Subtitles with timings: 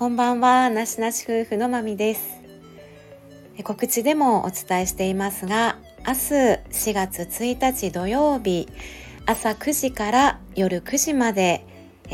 [0.00, 2.40] こんばんはなしなし夫婦のまみです
[3.62, 5.76] 告知でもお伝えしていますが
[6.06, 6.18] 明日
[6.70, 8.66] 4月1日土曜日
[9.26, 11.66] 朝9時から夜9時まで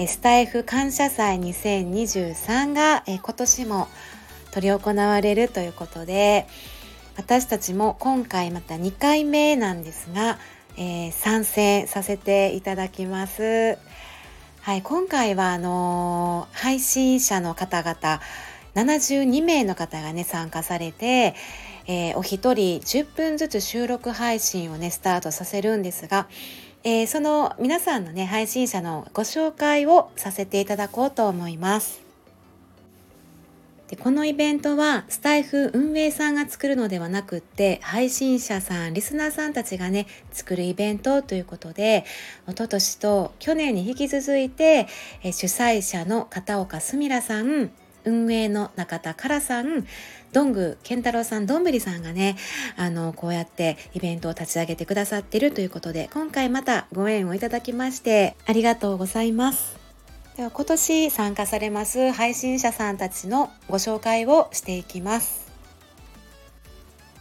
[0.09, 3.87] スタイフ感謝祭2023が今年も
[4.53, 6.48] 執り行われるということで
[7.16, 10.41] 私たちも今回また2回目なんですが、
[10.77, 13.79] えー、参戦させていただきます。
[14.66, 18.20] はい、今回はあのー、配信者の方々
[18.75, 21.36] 72名の方がね参加されて、
[21.86, 26.26] えー、お一人10分ずつ収録配信をねスタートさせるんですが、
[26.82, 32.06] えー、その皆さんのね配信者のご紹介をさせていただこうと思います。
[33.89, 42.05] でこのイベントはスタイフ運営さんが作るのではなくって配信者さんリスナーさんたちがね作るイベントということで
[42.47, 44.89] 一昨年と去年に引き続いて
[45.22, 47.70] え主催者の片岡すみらさん
[48.05, 49.87] 運営の中田からさん
[50.33, 52.37] どんぐ健太郎さんどんぶりさんがね
[52.77, 59.86] あのこうやってイベントを立ち上げてくださってるということで今回またご縁をいただきましてありがとうございます。
[60.37, 65.51] では今年参加されます配信者さんたちのご紹介をしていきます。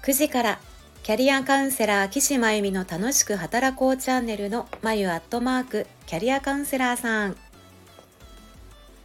[0.03, 0.59] 9時から
[1.01, 7.37] キャリアカウンセラー岸真由美の楽しく働こうチャンネルのまゆアットマークキャリアカウンセラーさん。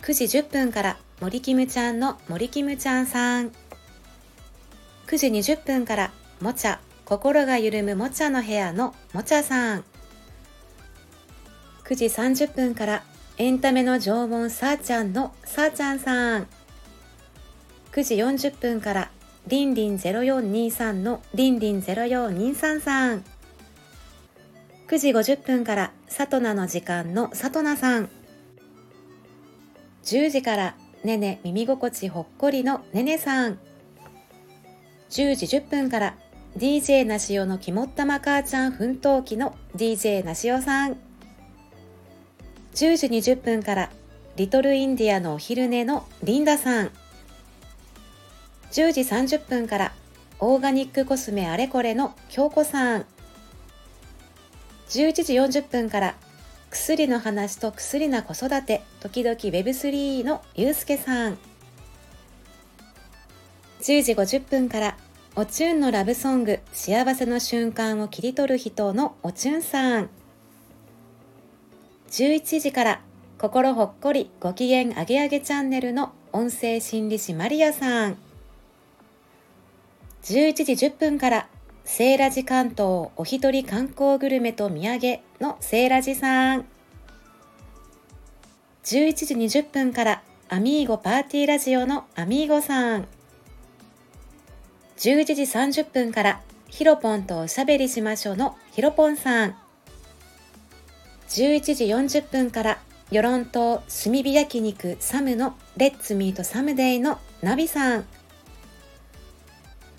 [0.02, 3.52] 9時10分から森キムちゃんの森キムちゃんさん。
[5.06, 9.84] 9時20分からもちゃ心が緩むもちゃの部屋のもちゃさん。
[11.84, 13.04] 9時30分から
[13.38, 16.46] エンタメの縄文さーちゃんのさーちゃんさん。
[17.92, 19.10] 9時40分から
[19.48, 23.24] りんりん0423のりんりん0423さん
[24.88, 28.10] 9時50分からさとなの時間のさとなさん。
[30.04, 33.58] 10時からねね耳心地ほっこりのねねさん。
[35.10, 36.16] 10時10分から
[36.56, 40.96] DJ なしおの肝っ玉母ちゃん奮闘記の DJ なしおさん。
[42.74, 43.90] 10時20分から
[44.36, 46.90] リトルインディアのお昼寝のリンダさん。
[48.72, 49.92] 10時30分から
[50.38, 53.06] オーガニックコスメあれこれの京子さん。
[54.88, 56.14] 11時40分から
[56.70, 61.38] 薬の話と薬な子育て時々 Web3 のゆうすけさん。
[63.82, 64.96] 10時50分から
[65.34, 70.10] おチュンのラブソング幸せの瞬間を切り取る人のおチュンさん。
[72.10, 73.00] 11時から
[73.38, 78.16] 心ほっこりご機嫌あげあげチャンネルの音声心理師マリアさん。
[80.24, 81.48] 11時10分から
[81.84, 86.66] セーラジ関東お一人観光グルメと土産のセーラジさん。
[88.84, 93.06] 11時20分からアミーゴパーティーラジオのアミーゴさん。
[94.98, 99.54] 11時30分からヒロポンとおしゃべりしましょうのヒロポンさん。
[101.30, 102.78] 11時40分から
[103.10, 108.04] 与論島炭火焼肉サムのレッツミートサムデイのナビさん。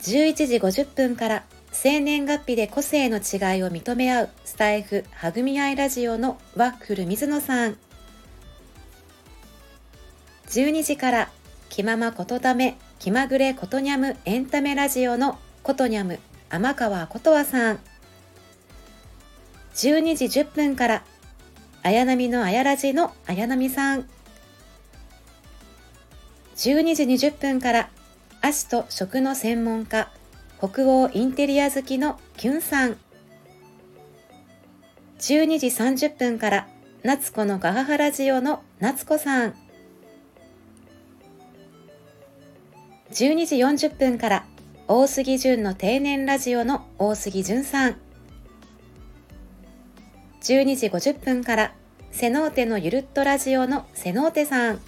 [0.02, 7.78] 11時50分から生年月日で個性の違いを認め合うスタイフはぐみあいラジオのワッフル水野さん。
[10.48, 11.32] 12時から
[11.70, 16.20] 気ままことため気まぐれことにゃむエンタメラジオのことにゃむ
[16.50, 17.80] 天川ことわさん。
[19.76, 21.04] 12時10分から
[21.84, 24.08] 綾波のあやらじの綾波さん。
[26.56, 27.90] 12時20分から
[28.42, 30.12] 足と食の専門家
[30.60, 32.98] 北欧インテリア好きのキュンさん。
[35.20, 36.68] 12時30分から
[37.04, 39.56] 夏子のガハハラジオの夏子さん。
[43.12, 44.46] 12時40分から
[44.88, 47.96] 大杉淳の定年ラジオの大杉淳さん。
[50.42, 51.74] 12時50分から
[52.12, 54.80] セノーテのゆるっとラジオのセノーテさん。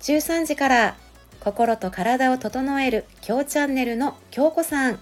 [0.00, 0.96] 13時から
[1.40, 4.98] 心と体を整える今日チャンネルの京子さん。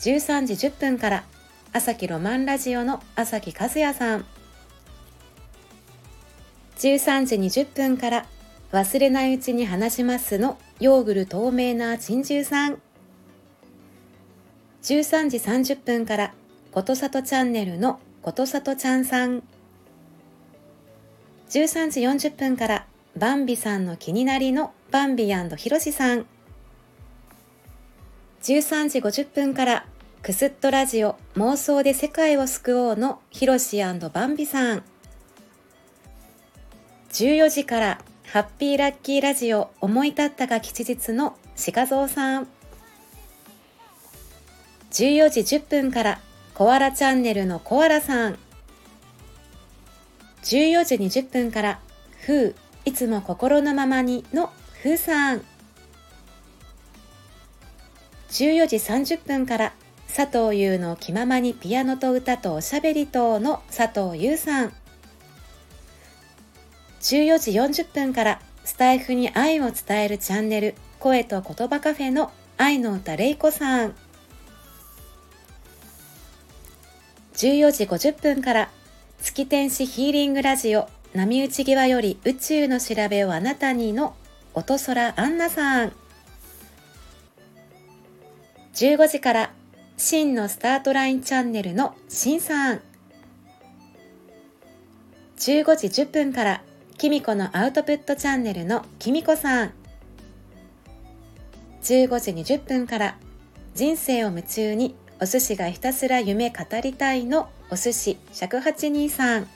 [0.00, 1.24] 13時10分から
[1.74, 4.24] 朝日ロマンラジオの朝日和也さん。
[6.78, 8.26] 13時20分から
[8.72, 12.80] 忘れないうちに話しますのヨーグル透明な珍獣さん。
[14.82, 16.34] 13時30分から
[16.72, 19.42] ことさとチャンネルのことさとちゃんさん。
[21.50, 22.86] 13時40分から
[23.16, 26.26] バンビさんの気になりのバンビひろしさん。
[28.42, 29.86] 13時50分から
[30.22, 34.82] クスッとラジオ妄想で世界を救おうのひろしバンビさん。
[37.12, 41.36] 14時からハッピーラッキーラジオ思い立ったが吉日の
[41.72, 42.48] 鹿蔵さん。
[44.92, 46.20] 14時10分から
[46.52, 48.38] コアラチャンネルのコアラさん。
[50.42, 51.80] 14時20分から
[52.20, 52.54] ふう
[52.84, 54.50] いつも心のままにの
[54.82, 55.38] ふうさん。
[58.28, 59.72] 14時30分から
[60.14, 64.74] 佐藤優の気ままにピアノと歌とおしゃべりとの佐藤優さん。
[67.00, 73.94] 14時40分からスタイフに愛を伝えるチャンネル声と言葉カフェの愛の歌れいこさん。
[77.34, 78.70] 14時50分から
[79.20, 84.14] 月天使ヒーリングラジオ波打ち際より宇宙の調べをあなたにの
[84.54, 85.92] 音空アンナさん。
[88.74, 89.52] 15時から
[89.96, 92.80] 真のスタートラインチャンネルのしんさん。
[95.38, 96.62] 15時10分から
[96.98, 99.72] きみこのアウトプットチャンネルのきみこさん。
[101.82, 103.16] 15時20分から
[103.74, 107.48] 人生を夢中にお寿司がひたすら夢語りたいの。
[107.70, 109.46] お寿司尺八兄さん。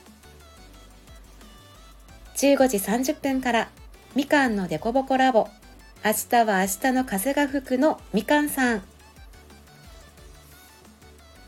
[2.37, 3.69] 15時30分から
[4.15, 5.49] みかんのデコボコラボ。
[6.05, 8.83] 明日は明日の風が吹くのみかんさん。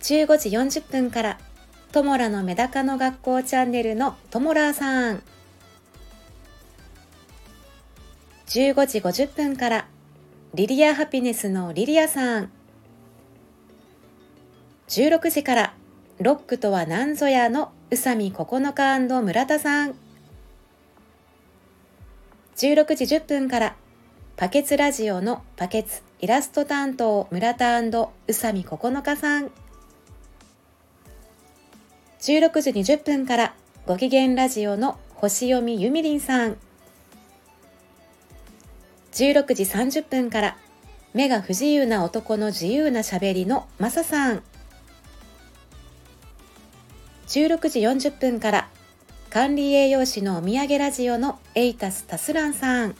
[0.00, 0.48] 15時
[0.80, 1.38] 40分から
[1.92, 5.22] トモラのメダカの学校チャンネルのトモラーさん。
[8.48, 9.86] 15時50分から
[10.54, 12.57] リリアハピネスのリリアさん。
[14.88, 15.74] 16時から
[16.18, 19.94] ロックとは何ぞやの宇佐美9日村田さん。
[22.56, 23.76] 16時10分から
[24.36, 27.90] パケツラジオのパケツイラスト担当村田宇
[28.28, 29.50] 佐美9日さん。
[32.20, 33.54] 16時20分から
[33.86, 36.56] ご機嫌ラジオの星読みゆみりんさん。
[39.12, 40.56] 16時30分から
[41.12, 44.42] 目が不自由な男の自由なしゃべりのマサさん。
[47.28, 48.68] 16時40分から
[49.28, 52.96] 管理栄養士のお土産ラジオのエイタスタスランさん。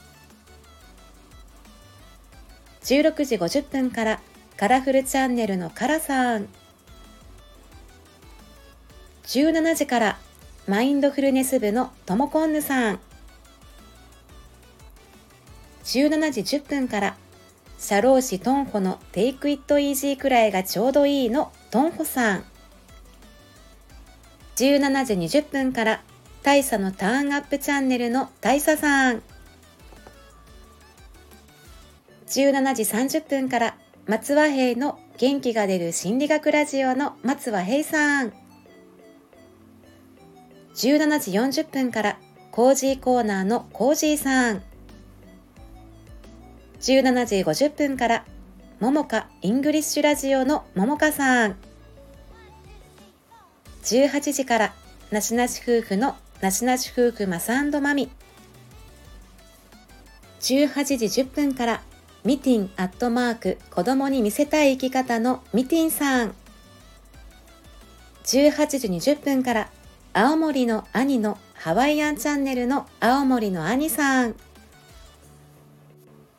[2.83, 4.21] 16時50分から
[4.59, 6.47] カラフルチャンネルのカラさん。
[9.25, 10.19] 17時から
[10.67, 13.01] マインドフルネス部のともこんぬさん。
[15.85, 17.17] 17時10分から
[17.79, 22.45] 社労士トンホのテイクイットイージーくらいがちょうどいいのトンホさん。
[24.59, 26.03] 17時20分から
[26.43, 29.23] 大佐のターンアップチャンネルの大佐さん。
[32.27, 33.77] 17時30分から
[34.07, 38.33] 松和平の元気が出る心理学ラジオの松和平さん。
[40.75, 42.19] 17時40分から
[42.51, 44.63] コージーコーナーのコージーさん。
[46.81, 48.25] 17時50分から
[48.81, 51.68] ももかイングリッシュラジオのももかさん。
[53.89, 54.75] 18時から
[55.11, 58.11] なしなし夫婦のなしなし夫婦マサマミ
[60.41, 61.83] 18時10分から
[62.23, 66.35] ミティンアットマーク子供に見せたい生き方のミティンさん。
[68.25, 69.71] 18時20分から
[70.13, 74.35] 青森の兄のハワイアンチャンネルの青森の兄さん。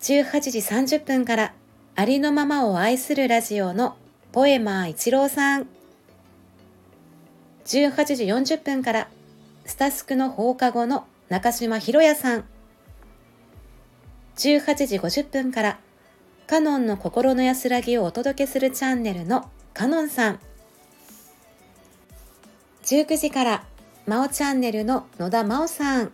[0.01, 1.53] 18時30分から
[1.95, 3.97] ありのままを愛するラジオの
[4.31, 5.78] ポエマー一郎さん。
[7.69, 9.09] 18時40分から
[9.63, 12.45] スタスクの放課後の中島ひろやさん。
[14.37, 15.79] 18時50分から
[16.47, 20.39] カノンの心の安らぎをお届けするチャンネルのカノンさん。
[22.85, 23.63] 19時から
[24.07, 26.11] マオチャンネルの野田真央さん。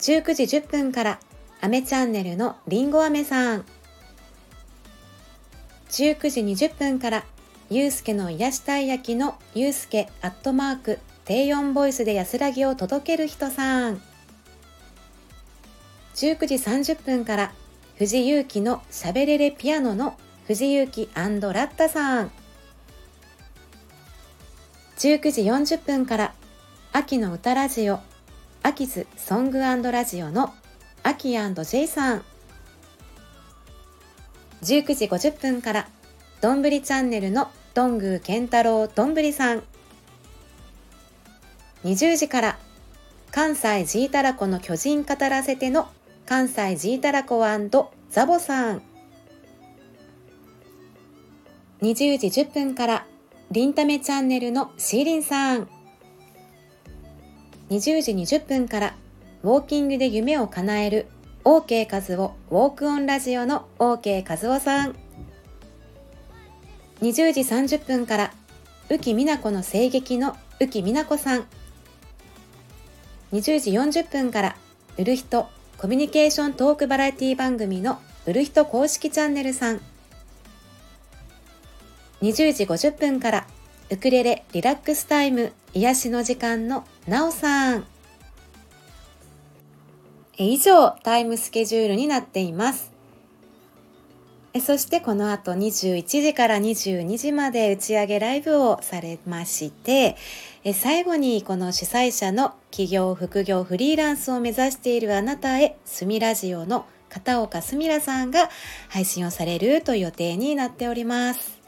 [0.00, 1.20] 19時10分から
[1.62, 3.64] アメチャンネルのりんごアメさん。
[5.88, 7.24] 19時20分から
[7.74, 14.02] ゆうすけの癒したい焼きのゆうすけアットマーク低音ボイスで安らぎを届ける人さん。
[16.14, 17.52] 19時30分から
[17.96, 21.10] 藤祐樹のしゃべれれピアノの藤祐樹
[21.54, 22.30] ラッタさん。
[24.98, 26.34] 19時40分から
[26.92, 28.00] 秋の歌ラジオ
[28.62, 29.60] 秋ズソング
[29.92, 30.52] ラジオの
[31.04, 31.30] アキ
[31.64, 32.22] ジェイさん。
[34.62, 35.88] 19時50分から
[36.42, 39.62] どんぶりチャンネルのどんぐーけんたろうどんぶりさん。
[41.84, 42.58] 20時から
[43.30, 45.88] 関西ジータラコの巨人語らせての
[46.26, 47.40] 関西ジータラコ
[48.10, 48.82] ザボさん。
[51.80, 53.06] 20時10分から
[53.50, 55.68] りんためチャンネルのシーリンさん。
[57.70, 58.94] 20時20分から
[59.42, 61.06] ウォーキングで夢を叶える
[61.44, 65.01] OK 和夫ウォークオンラジオの OK 和夫さん。
[67.02, 68.32] 20時30分から
[68.88, 71.46] 浮美奈子の声劇の浮美奈子さん。
[73.32, 74.56] 20時40分から
[74.96, 79.80] 売る人コミュニケーショントークバラエティ番組の売る人公式チャンネルさん。
[82.20, 83.46] 20時50分から
[83.90, 87.84] ウクレレリラックスタイム癒しの時間のなおさん。
[90.38, 92.91] 以上タイムスケジュールになっています。
[94.60, 100.16] そしてこの後21時から22時まで打ち上げライブをされまして
[100.74, 108.50] 最後にこの主催者の企業副業フリーランスを目指しているあなたへスミラジオの片岡すみらさんが
[108.88, 111.60] 配信をされるという予定になっております。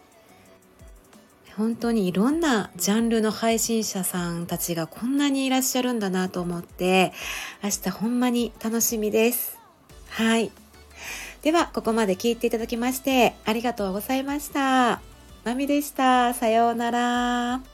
[1.57, 7.13] 本当にいろんなジャンルの配信者さんたちがこんなにいらっしゃるんだなと思って
[7.63, 9.59] 明日ほんまに楽しみです。
[10.09, 10.51] はい。
[11.45, 15.03] では、ここまで聞いていただきましてありがとうございました。
[15.45, 16.33] まみでした。
[16.33, 17.74] さようなら。